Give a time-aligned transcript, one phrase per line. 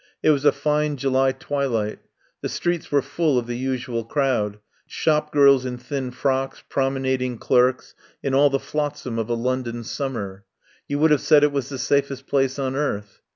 [0.23, 1.99] It was a fine July twilight.
[2.41, 7.93] The streets were full of the usual crowd, shop girls in thin frocks, promenading clerks,
[8.23, 10.43] and all the flot sam of a London summer.
[10.87, 13.21] You would have said it was the safest place on earth.